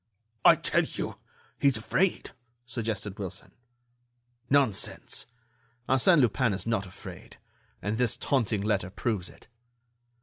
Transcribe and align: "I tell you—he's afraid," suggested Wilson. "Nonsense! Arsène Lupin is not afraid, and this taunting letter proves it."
"I 0.43 0.55
tell 0.55 0.81
you—he's 0.83 1.77
afraid," 1.77 2.31
suggested 2.65 3.19
Wilson. 3.19 3.51
"Nonsense! 4.49 5.27
Arsène 5.87 6.21
Lupin 6.21 6.53
is 6.53 6.65
not 6.65 6.87
afraid, 6.87 7.37
and 7.83 7.99
this 7.99 8.17
taunting 8.17 8.61
letter 8.61 8.89
proves 8.89 9.29
it." 9.29 9.47